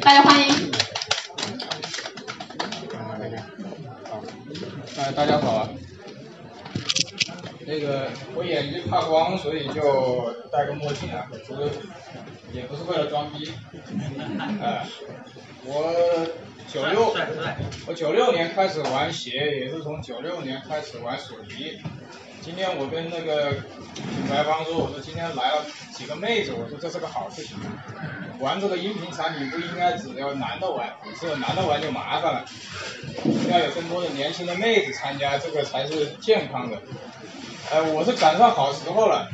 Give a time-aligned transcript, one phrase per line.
[0.00, 0.54] 大家欢迎。
[4.96, 5.68] 哎，大家好啊。
[7.66, 11.70] 那个我眼睛怕光，所以就戴个墨镜啊，不是，
[12.52, 13.52] 也不是为了装逼。
[14.60, 14.86] 哎，
[15.64, 16.26] 我
[16.66, 17.14] 九六，
[17.86, 21.78] 我九六年开始玩鞋，也是从九六年开始玩索尼。
[22.40, 23.52] 今天我跟那个
[23.94, 27.56] 品牌方说，我说今天来了几个妹子，我说这是个好事情。
[28.40, 32.44] 玩这个音频产品不应该只有男的玩，只有男的玩就麻烦了，
[33.50, 36.78] 要有更多的年轻的妹子参加，这个才是健康的。
[37.70, 39.28] 呃，我是赶上好时候了。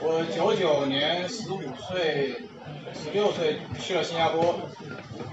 [0.00, 2.36] 我九九年十五岁、
[2.94, 4.54] 十六岁去了新加坡，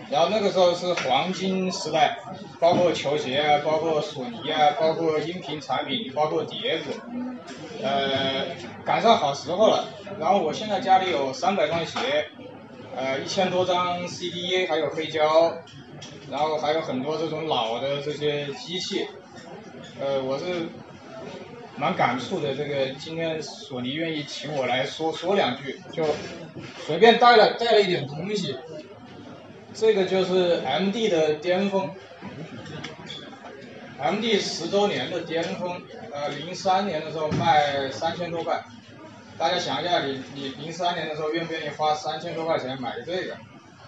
[0.10, 2.18] 然后那个时候是黄金时代，
[2.60, 7.00] 包括球鞋啊，包括索尼啊，包括音频产品，包括碟子，
[7.84, 8.48] 呃，
[8.84, 9.86] 赶上好时候了。
[10.20, 12.28] 然后我现在家里有三百双鞋，
[12.96, 15.58] 呃，一千多张 CD，还有黑胶，
[16.32, 19.08] 然后还有很多这种老的这些机器，
[20.00, 20.68] 呃，我是。
[21.78, 26.06] 蛮感触的，这个今天索尼愿意请我来说说两句，就
[26.86, 28.56] 随便带了带了一点东西。
[29.74, 31.94] 这个就是 MD 的巅峰
[34.02, 35.82] ，MD 十周年的巅峰，
[36.14, 38.64] 呃，零三年的时候卖三千多块，
[39.38, 43.36] 大家想一下，你你零三年的时候愿不愿意花三千多块钱买个这个？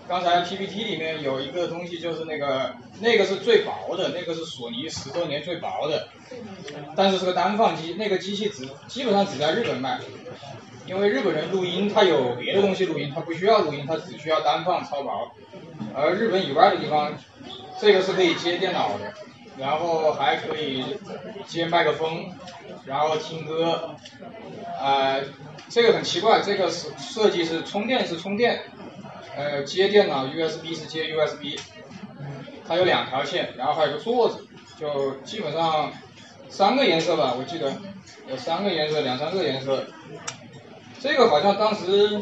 [0.07, 6.07] 刚才 PPT 里面有一个东西，就是那个那个是最薄的，那个是索尼十周年最薄的，
[6.95, 9.99] 但是是个单放机，那个机器只基本上只在日本卖，
[10.85, 15.29] 因为日本人录音他有别的东西录音，他不需要录音，他只需要单放超薄，
[15.93, 17.13] 而日本以外的地方，
[17.81, 19.13] 这个是可以接电脑的，
[19.57, 20.83] 然后还可以
[21.45, 22.31] 接麦克风，
[22.85, 23.95] 然后听歌，
[24.79, 25.23] 呃，
[25.69, 28.61] 这个很奇怪，这个是设计是充电是充电。
[29.35, 31.59] 呃，接电脑 USB 是接 USB，
[32.67, 34.47] 它有两条线，然后还有个座子，
[34.79, 35.93] 就基本上
[36.49, 37.71] 三个颜色吧，我记得
[38.27, 39.85] 有三个颜色，两三个颜色。
[40.99, 42.19] 这个好像当时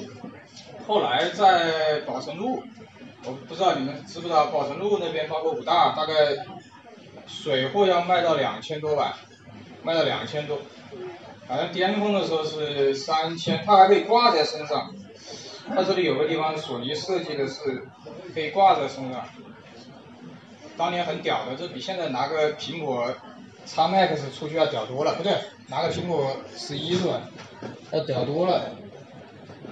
[0.85, 2.61] 后来在宝成路，
[3.23, 6.13] 我不知道你们知不知道，宝成路那边包括武大，大概
[7.27, 9.17] 水货要卖到两千多吧，
[9.83, 10.59] 卖到两千多，
[11.47, 14.93] 反正巅峰的时候是三千，它还可以挂在身上。
[15.67, 17.87] 它这里有个地方，索尼设计的是
[18.33, 19.25] 可以挂在身上，
[20.77, 23.13] 当年很屌的，这比现在拿个苹果
[23.65, 25.33] X Max 出去要屌多了，不对，
[25.67, 27.21] 拿个苹果十一是吧？
[27.91, 28.75] 要屌多了。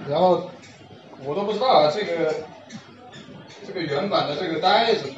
[0.08, 0.50] 然后
[1.24, 2.34] 我都不知道啊，这个
[3.64, 5.12] 这个原版的这个袋子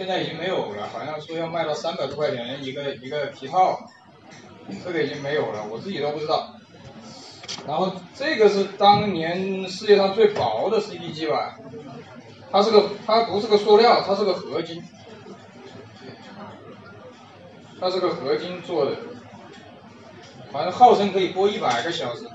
[0.00, 3.78] 现在已经没有了，好像说要卖到三百多块钱一个一个皮套，
[4.82, 6.54] 这个已经没有了，我自己都不知道。
[7.66, 11.58] 然后这个是当年世界上最薄的 CD 机吧，
[12.50, 14.82] 它是个它不是个塑料，它是个合金，
[17.78, 18.96] 它是个合金做的，
[20.50, 22.26] 反正号称可以播一百个小时。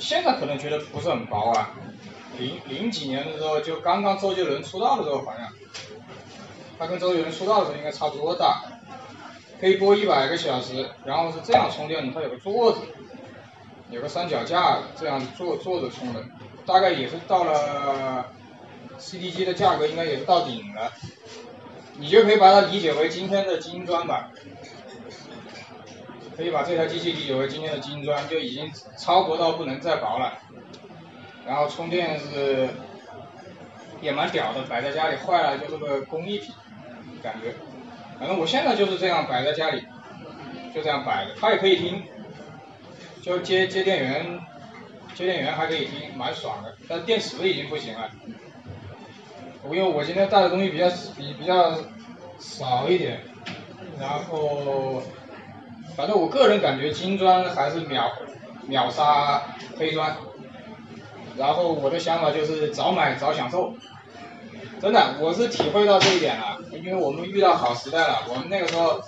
[0.00, 1.70] 现在可能觉得不是很薄啊，
[2.38, 5.52] 零零几年的时候就刚刚周杰伦出道的时候好像，
[6.78, 8.62] 他跟周杰伦出道的时候应该差不多大。
[9.60, 12.80] 可以播一百个小时，然后是这样充电的，它有个座子，
[13.90, 16.20] 有个三脚架，这样坐坐着充的，
[16.66, 18.32] 大概也是到了
[18.98, 20.90] CD 机的价格，应该也是到顶了。
[21.96, 24.32] 你就可以把它理解为今天的金砖吧，
[26.36, 30.40] 可以把这台机器理解为今天的金砖，就已经超薄到不能再薄了。
[31.46, 32.68] 然后充电是
[34.00, 36.54] 也蛮屌的，摆在家里坏了就是个工艺品，
[37.22, 37.54] 感觉。
[38.18, 39.84] 反正我现在就是这样摆在家里，
[40.74, 42.04] 就这样摆着，它也可以听，
[43.20, 44.40] 就接接电源，
[45.14, 46.76] 接电源还可以听，蛮爽的。
[46.88, 48.08] 但电池已经不行了，
[49.64, 51.76] 因为我今天带的东西比较比比较
[52.38, 53.20] 少一点，
[53.98, 55.02] 然后
[55.96, 58.10] 反正我个人感觉金砖还是秒
[58.66, 59.42] 秒杀
[59.78, 60.16] 黑砖，
[61.36, 63.74] 然后我的想法就是早买早享受。
[64.80, 68.24] 真的，我是体会到这一点了，因为我们遇到好时代了。
[68.28, 69.00] 我们那个时候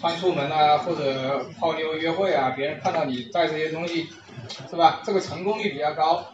[0.00, 4.08] 穿出门啊，或者泡妞约会啊，别人看到你带这些东西，
[4.70, 5.02] 是吧？
[5.04, 6.28] 这个成功率比较高。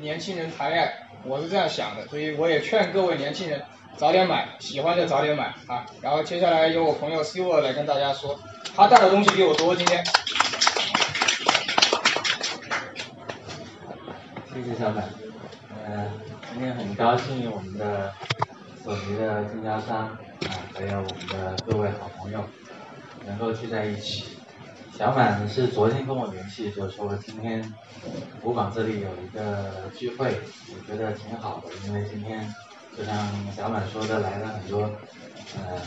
[0.00, 3.60] 年轻人谈恋爱，我是这样想的，所以我也劝各位年轻人
[3.96, 5.84] 早点买，喜欢就早点买啊。
[6.00, 8.38] 然后接下来由我朋友 Siver 来跟大家说，
[8.76, 10.04] 他带的东西比我多今天。
[14.52, 15.04] 谢谢小满。
[15.86, 16.10] 嗯。
[16.52, 18.12] 今天很高兴我们的
[18.82, 22.44] 索尼的经销商啊，还有我们的各位好朋友
[23.24, 24.36] 能够聚在一起，
[24.98, 27.72] 小满是昨天跟我联系，就说今天
[28.42, 30.34] 舞坊这里有一个聚会，
[30.74, 32.52] 我觉得挺好的，因为今天
[32.98, 33.16] 就像
[33.56, 34.80] 小满说的，来了很多
[35.56, 35.80] 呃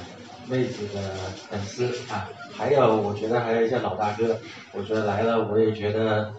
[0.47, 1.15] 妹子的
[1.49, 4.39] 粉丝啊，还有我觉得还有一些老大哥，
[4.71, 6.33] 我觉得来了我也觉得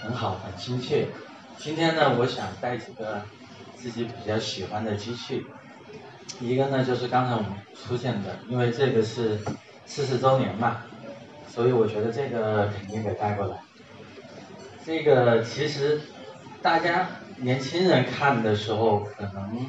[0.00, 1.06] 很好，很亲切。
[1.58, 3.22] 今天呢，我想带几个
[3.76, 5.44] 自己比较喜欢的机器，
[6.40, 9.38] 一个呢就是刚才我们出现的，因为这个是
[9.86, 10.82] 四十周年嘛。
[11.48, 13.58] 所以我觉得这个肯定得带过来。
[14.86, 16.00] 这个其实
[16.62, 17.06] 大家
[17.36, 19.66] 年轻人看的时候，可能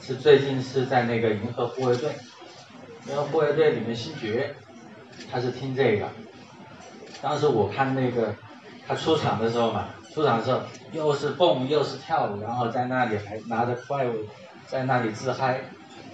[0.00, 2.10] 是最近是在那个银河护卫队，
[3.08, 4.56] 银河护卫队里面星爵，
[5.30, 6.08] 他是听这个。
[7.22, 8.34] 当时我看那个
[8.86, 10.60] 他出场的时候嘛，出场的时候
[10.92, 14.12] 又是蹦又是跳，然后在那里还拿着怪物
[14.66, 15.60] 在那里自嗨。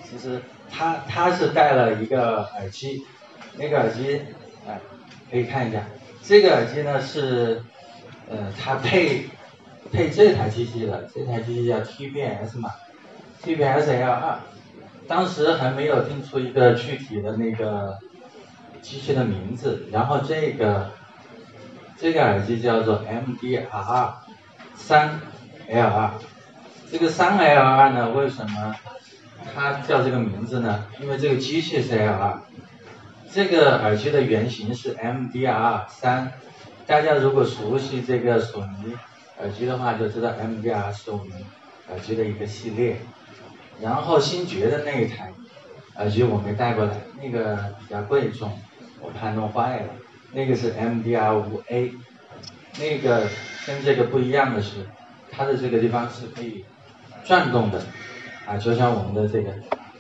[0.09, 3.05] 其实他他是戴了一个耳机，
[3.57, 4.23] 那个耳机。
[4.69, 4.79] 哎，
[5.31, 5.83] 可以看一下，
[6.23, 7.63] 这个耳机呢是，
[8.29, 9.25] 呃，它配
[9.91, 12.71] 配这台机器的，这台机器叫 TBS 嘛
[13.43, 14.35] ，TBS L2，
[15.09, 17.99] 当时还没有定出一个具体的那个
[18.83, 20.91] 机器的名字，然后这个
[22.01, 24.13] 这个耳机叫做 MDR
[24.75, 25.21] 三
[25.71, 26.11] L2，
[26.91, 28.75] 这个三 L2 呢，为什么
[29.55, 30.87] 它叫这个名字呢？
[30.99, 32.39] 因为这个机器是 L2。
[33.31, 36.33] 这个耳机的原型是 MDR 三，
[36.87, 38.97] 大家如果熟悉这个索尼
[39.39, 41.33] 耳机的话，就知道 MDR 是我们
[41.91, 42.97] 耳机的一个系列。
[43.83, 45.33] 然后星爵的那一台
[45.97, 46.93] 耳机我没带过来，
[47.23, 48.59] 那个比较贵重，
[49.03, 49.89] 我怕弄坏了。
[50.33, 51.93] 那个是 MDR 五 A，
[52.79, 53.29] 那个
[53.67, 54.87] 跟这个不一样的是，
[55.31, 56.65] 它的这个地方是可以
[57.25, 57.83] 转动的，
[58.47, 59.53] 啊，就像我们的这个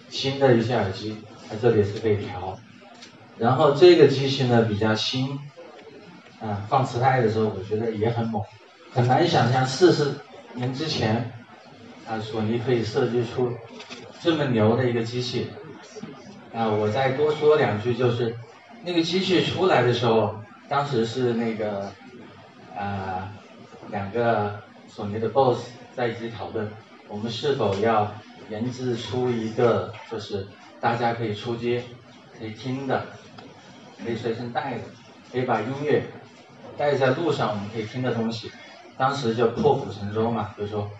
[0.08, 1.16] 新的一些耳机，
[1.48, 2.58] 它这里是可以调。
[3.38, 5.38] 然后这个机器呢比较新，
[6.40, 8.42] 啊，放磁带的时候我觉得也很猛，
[8.92, 10.12] 很难想象四十
[10.54, 11.32] 年之前，
[12.06, 13.52] 啊，索尼可以设计出
[14.20, 15.48] 这么牛的一个机器，
[16.54, 18.36] 啊，我再多说两句，就是
[18.82, 20.36] 那个机器出来的时候，
[20.68, 21.90] 当时是那个
[22.76, 23.32] 啊
[23.90, 26.70] 两个索尼的 boss 在一起讨论，
[27.08, 28.12] 我们是否要
[28.48, 30.46] 研制出一个就是
[30.80, 31.82] 大家可以出街
[32.38, 33.06] 可以听的。
[34.02, 34.80] 可以随身带的，
[35.30, 36.02] 可以把音乐
[36.78, 38.50] 带在路上，我们可以听的东西。
[38.96, 40.90] 当时就破釜沉舟嘛，就说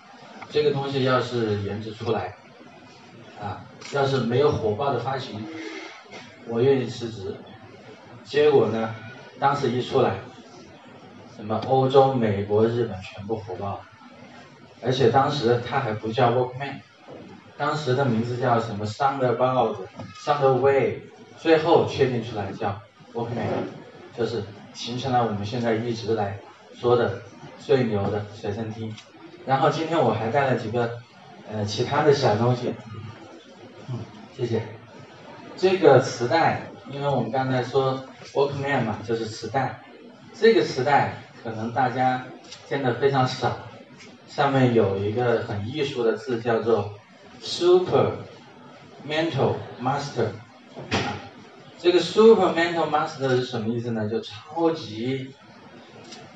[0.50, 2.34] 这个东西要是研制出来，
[3.40, 5.42] 啊，要是没有火爆的发行，
[6.46, 7.34] 我愿意辞职。
[8.30, 8.94] 结果呢，
[9.40, 10.14] 当时一出来，
[11.34, 13.80] 什么欧洲、美国、日本全部火爆，
[14.84, 16.76] 而且当时它还不叫 Walkman，
[17.56, 20.98] 当时的名字叫什么 Soundabout，Soundwave，
[21.38, 22.80] 最后确定出来叫。
[23.14, 23.32] OK，
[24.16, 24.44] 就是
[24.74, 26.38] 形成了我们现在一直来
[26.72, 27.22] 说的
[27.58, 28.94] 最牛的随身听。
[29.44, 31.00] 然后今天我还带了几个
[31.52, 32.76] 呃其他的小东西，
[33.88, 33.98] 嗯，
[34.36, 34.62] 谢谢。
[35.56, 38.04] 这个磁带，因为我们刚才说
[38.34, 39.80] Walkman 嘛，就是磁带。
[40.34, 42.26] 这个磁带可能大家
[42.68, 43.56] 见的非常少，
[44.28, 46.94] 上面有一个很艺术的字叫做
[47.40, 48.12] Super
[49.08, 50.28] Mental Master。
[51.78, 54.08] 这个 Super Mental Master 是什么意思呢？
[54.08, 55.34] 就超级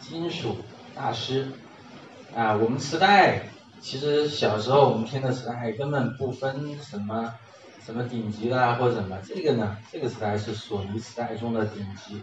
[0.01, 0.59] 金属
[0.95, 1.49] 大师
[2.35, 2.55] 啊！
[2.57, 3.43] 我们磁带
[3.81, 7.35] 其实小时候我们听的磁带根本不分什么
[7.85, 12.23] 什么顶级的啊或者什么，这个呢，这个磁带是索尼磁带中的顶级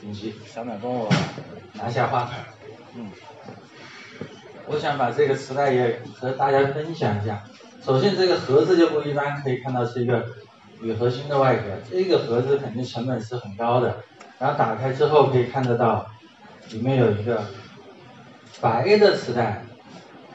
[0.00, 0.34] 顶级。
[0.46, 1.10] 小满帮我
[1.72, 2.32] 拿下话筒，
[2.94, 3.10] 嗯，
[4.66, 7.42] 我想把这个磁带也和大家分享一下。
[7.82, 10.26] 首先这个盒子就不一般，可以看到是一个。
[10.78, 13.96] 铝合金的外壳，这个盒子肯定成本是很高的。
[14.38, 16.06] 然后打开之后可以看得到，
[16.68, 17.46] 里面有一个
[18.60, 19.64] 白的磁带，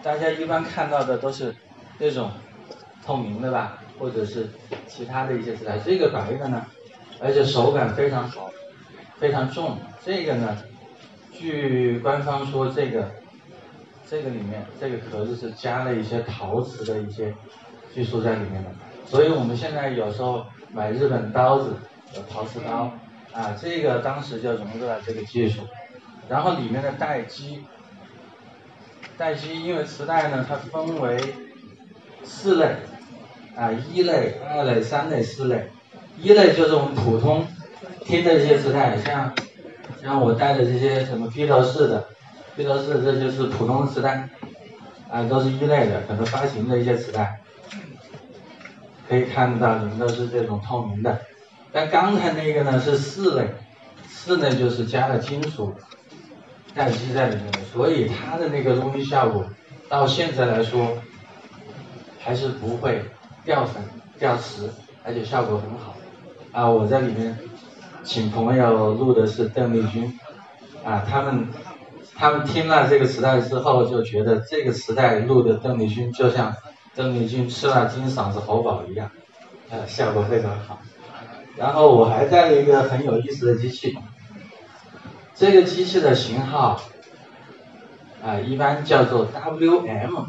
[0.02, 1.56] 大家一般看到的都是
[2.00, 2.32] 那种
[3.06, 4.50] 透明的吧，或者是
[4.88, 5.78] 其他的一些磁带。
[5.80, 6.66] 这个白的呢，
[7.20, 8.52] 而且手感非常好，
[9.18, 9.78] 非常重。
[10.04, 10.58] 这个呢，
[11.32, 13.12] 据官方说，这个
[14.10, 17.34] 这个里面这个壳子是加了一些陶瓷的一些
[17.94, 18.70] 技术在里面的。
[19.06, 21.76] 所以我们现在有时候买日本刀子，
[22.16, 22.92] 有陶瓷刀，
[23.34, 25.62] 啊，这个当时就融入了这个技术。
[26.30, 27.66] 然后里面的待机，
[29.18, 31.20] 待机，因为磁带呢，它分为
[32.24, 32.76] 四类，
[33.56, 35.70] 啊，一类、二类、三类、四类。
[36.18, 37.46] 一类就是我们普通
[38.06, 39.34] 听的一些磁带，像
[40.02, 42.08] 像我带的这些什么披头士的，
[42.56, 44.30] 披头士这就是普通磁带，
[45.10, 47.40] 啊，都是一类的，可能发行的一些磁带。
[49.10, 51.22] 可以看到，里面都是这种透明的。
[51.74, 53.48] 但刚才那个呢是四类，
[54.08, 55.74] 四类就是加了金属
[56.74, 59.46] 待机在里面的，所以它的那个录音效果
[59.90, 60.98] 到现在来说
[62.20, 63.02] 还是不会
[63.44, 63.84] 掉粉
[64.20, 64.70] 掉磁，
[65.04, 65.96] 而且效果很好。
[66.52, 67.38] 啊，我在里面
[68.04, 70.20] 请朋友录的是邓丽君，
[70.84, 71.48] 啊，他们
[72.16, 76.56] 他们听了这个磁带之后就觉得这个磁带录的邓丽君就像
[76.94, 79.10] 邓丽君吃了金嗓子喉宝一样，
[79.72, 80.82] 啊，效果非常好。
[81.58, 83.98] 然后我还带了一个很有意思的机器，
[85.36, 86.82] 这个机器的型号
[88.24, 90.26] 啊一般叫做 WM，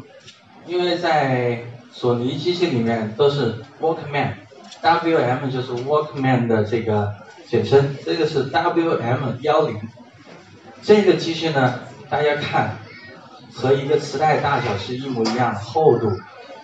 [0.65, 4.33] 因为在索尼机器里面都是 Walkman。
[4.81, 7.13] WM 就是 Walkman 的这个
[7.47, 9.79] 简称，这个是 WM 幺零。
[10.81, 12.77] 这个机器呢，大家看
[13.53, 16.11] 和一个磁带大小是一模一样的，厚度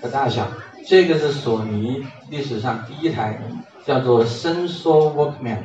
[0.01, 0.48] 和大小。
[0.86, 3.39] 这个是索尼历史上第一台
[3.86, 5.59] 叫做伸缩 Walkman，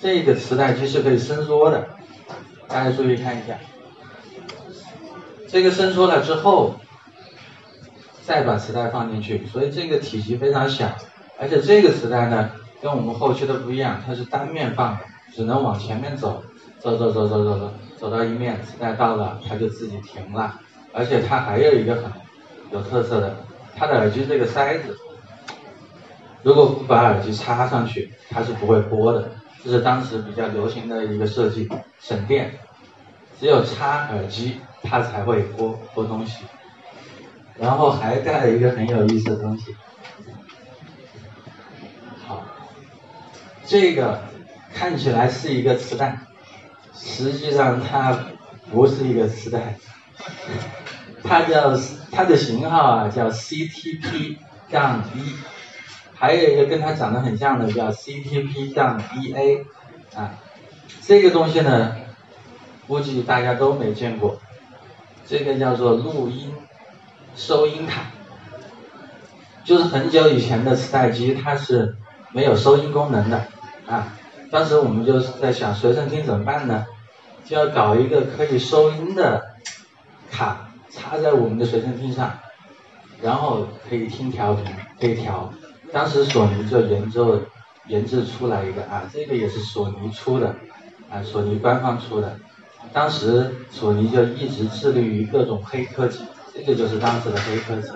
[0.00, 1.88] 这个磁带机是可以伸缩的，
[2.68, 3.58] 大家注意看一下。
[5.48, 6.76] 这个伸缩了之后，
[8.30, 10.88] 再把磁带放进去，所以这个体积非常小。
[11.36, 12.48] 而且这个磁带呢，
[12.80, 15.00] 跟我们后期的不一样，它是单面放的，
[15.34, 16.40] 只能往前面走，
[16.78, 20.60] 走走走走走走，走到一面，磁带到了，它就自己停了。
[20.92, 22.04] 而且它还有一个很
[22.70, 23.34] 有特色的，
[23.74, 24.96] 它的耳机这个塞子，
[26.44, 29.28] 如果不把耳机插上去，它是不会播的。
[29.64, 31.68] 这是当时比较流行的一个设计，
[32.00, 32.52] 省电。
[33.40, 36.44] 只有插耳机，它才会播播东西。
[37.58, 39.76] 然后还带了一个很有意思的东西。
[42.26, 42.42] 好
[43.66, 44.22] 这个
[44.74, 46.18] 看起来是一个磁带，
[46.94, 48.26] 实际上它
[48.70, 49.76] 不是一个磁带，
[51.22, 51.78] 它叫
[52.10, 54.36] 它的型号啊叫 CTP
[54.70, 55.34] 杠一，
[56.14, 59.64] 还有一个跟它长得很像的叫 CTP 杠一 A
[60.14, 60.38] 啊，
[61.02, 61.96] 这个东西呢
[62.86, 64.40] 估计大家都没见过，
[65.26, 66.52] 这个叫做录音
[67.36, 68.02] 收音卡，
[69.64, 71.96] 就是很久以前的磁带机它是
[72.32, 73.46] 没有收音功能的。
[73.86, 74.12] 啊，
[74.50, 76.86] 当时我们就是在想随身听怎么办呢？
[77.44, 79.44] 就要搞一个可以收音的
[80.30, 82.38] 卡插在我们的随身听上，
[83.20, 84.66] 然后可以听调频，
[85.00, 85.52] 可以调。
[85.92, 87.42] 当时索尼就研究
[87.88, 90.54] 研制出来一个啊，这个也是索尼出的，
[91.10, 92.38] 啊，索尼官方出的。
[92.92, 96.20] 当时索尼就一直致力于各种黑科技，
[96.66, 97.88] 这就是当时的黑科技。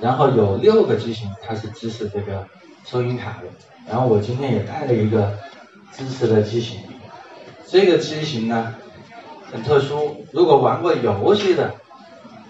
[0.00, 2.46] 然后有六个机型，它是支持这个
[2.84, 3.44] 收音卡的。
[3.88, 5.38] 然后我今天也带了一个
[5.92, 6.80] 支持的机型，
[7.66, 8.74] 这个机型呢
[9.52, 11.74] 很特殊，如果玩过游戏的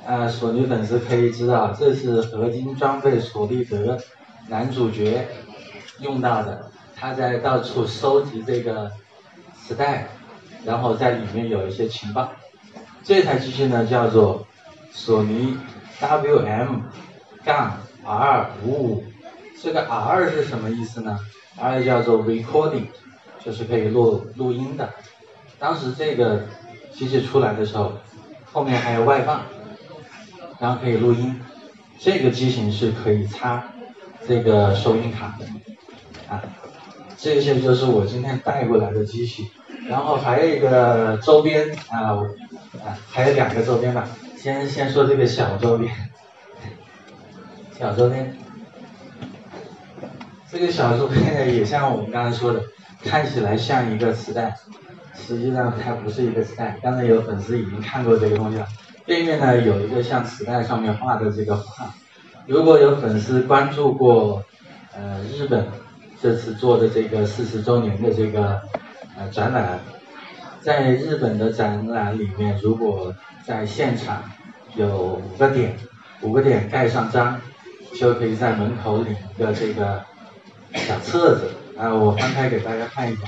[0.06, 3.98] 啊索尼粉丝可以知道，这是合金装备索利德
[4.48, 5.28] 男主角
[6.00, 8.90] 用到的，他在到处收集这个
[9.62, 10.08] 磁带，
[10.64, 12.32] 然后在里面有一些情报。
[13.02, 14.46] 这台机器呢叫做
[14.94, 15.56] 索尼
[16.00, 16.82] WM
[17.44, 19.04] 杠 R 五五。
[19.60, 21.18] 这个 R 是什么意思呢
[21.60, 22.86] ？R 叫做 recording，
[23.44, 24.88] 就是可以录录音的。
[25.58, 26.42] 当时这个
[26.92, 27.92] 机器出来的时候，
[28.52, 29.42] 后面还有外放，
[30.60, 31.40] 然后可以录音。
[31.98, 33.64] 这个机型是可以插
[34.28, 35.46] 这个收音卡的。
[36.32, 36.42] 啊，
[37.18, 39.50] 这些就是我今天带过来的机器。
[39.88, 42.20] 然后还有一个周边啊，
[42.84, 44.08] 啊，还有两个周边吧。
[44.44, 45.90] 先先说这个小周边，
[47.78, 48.36] 小周边。
[50.52, 52.62] 这个小周边也像我们刚才说的，
[53.02, 54.54] 看起来像一个磁带，
[55.14, 56.78] 实际上它不是一个磁带。
[56.82, 58.68] 刚才有粉丝已经看过这个东西了。
[59.06, 61.94] 背面呢有一个像磁带上面画的这个画。
[62.46, 64.44] 如果有粉丝关注过
[64.94, 65.68] 呃日本
[66.20, 68.60] 这次做的这个四十周年的这个
[69.16, 69.80] 呃展览，
[70.64, 73.14] 在日本的展览里面，如果
[73.46, 74.24] 在现场
[74.74, 75.76] 有五个点，
[76.22, 77.38] 五个点盖上章，
[77.98, 80.02] 就可以在门口领一个这个。
[80.76, 83.22] 小册子啊，我翻开给大家看一下。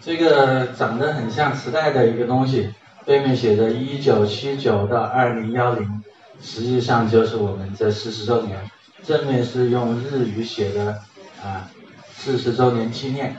[0.00, 2.72] 这个长得很像磁带的一个东西，
[3.04, 6.02] 背面写着一九七九到二零幺零，
[6.40, 8.58] 实际上就是我们这四十周年。
[9.02, 11.02] 正面是用日语写的
[11.42, 11.68] 啊，
[12.14, 13.36] 四十周年纪念。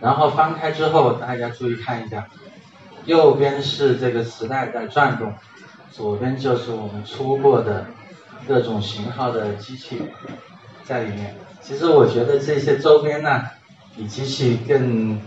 [0.00, 2.28] 然后翻开之后，大家注意看一下，
[3.04, 5.34] 右边是这个磁带在转动，
[5.90, 7.86] 左边就是我们出过的
[8.46, 10.02] 各种型号的机器。
[10.84, 13.42] 在里面，其实我觉得这些周边呢，
[13.94, 15.20] 比机器更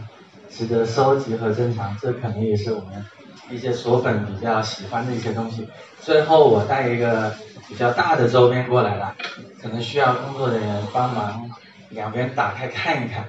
[0.49, 1.95] 值得收集和珍藏。
[2.01, 3.05] 这可能也是我们
[3.49, 5.67] 一些锁粉比较喜欢的一些东西。
[5.99, 7.35] 最后我带一个
[7.67, 9.15] 比较大的周边过来了，
[9.61, 11.51] 可能需要工作人员帮忙
[11.89, 13.27] 两边打开看一看。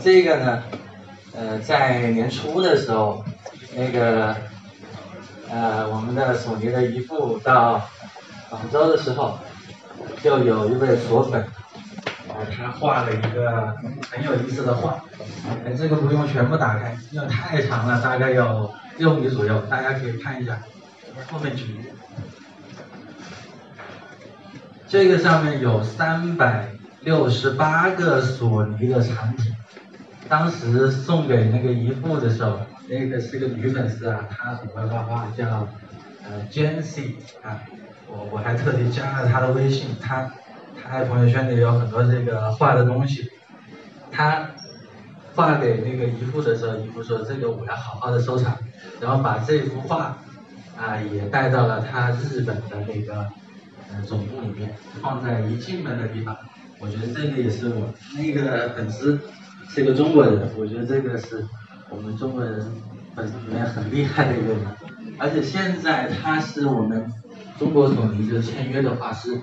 [0.00, 0.62] 这个呢，
[1.34, 3.24] 呃，在年初的时候，
[3.74, 4.36] 那个
[5.50, 7.88] 呃，我们的索尼的姨父到
[8.48, 9.38] 广州的时候，
[10.22, 11.44] 就有一位索粉，
[12.28, 13.74] 呃，他画了一个
[14.10, 15.02] 很有意思的画，
[15.64, 20.58] 呃，这个不用全部打开，因为太长了，大概有六米左右，大家可以看一下
[21.30, 21.92] 后面举。
[24.86, 29.54] 这个上面有三百六十八个索尼的产品，
[30.28, 35.66] 当时送给那个姨父的时候，那个是个女粉丝啊，她很会画画，叫
[36.24, 37.62] 呃 Jancy 啊，
[38.06, 40.30] 我我还特地加了她的微信，她
[40.82, 43.30] 她在朋友圈里有很多这个画的东西，
[44.12, 44.50] 她
[45.34, 48.56] 画给那个姨父的时候，姨父说这个我要好好的收藏，
[49.00, 50.18] 然后把这幅画
[50.76, 53.26] 啊也带到了他日本的那个。
[53.90, 54.70] 呃，总部里面
[55.00, 56.36] 放在一进门的地方，
[56.78, 59.18] 我觉得这个也是我那个粉丝
[59.68, 61.44] 是一个中国人，我觉得这个是
[61.90, 62.66] 我们中国人
[63.14, 64.66] 粉丝里面很厉害的一个人，
[65.18, 67.12] 而且现在他是我们
[67.58, 69.40] 中国索尼就签约的画师，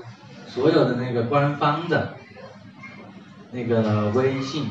[0.48, 2.16] 所有的那个官方的
[3.52, 4.66] 那个微信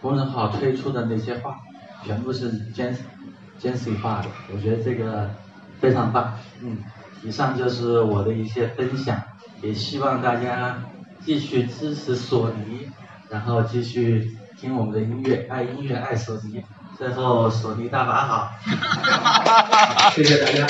[0.00, 1.58] 公众号推出的那些画，
[2.04, 2.96] 全部是 Jan
[3.60, 5.30] Jancy 画的，我觉得这个
[5.80, 6.78] 非常棒，嗯。
[7.22, 9.22] 以上就是我的一些分享，
[9.60, 10.82] 也希望大家
[11.22, 12.88] 继续支持索尼，
[13.28, 16.62] 然后继续听我们的音乐，爱音乐爱索尼，
[16.98, 18.52] 最后索尼大法好，
[20.14, 20.66] 谢谢大家。